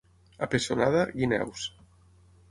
A 0.45 0.47
Pessonada, 0.53 1.03
guineus. 1.19 1.67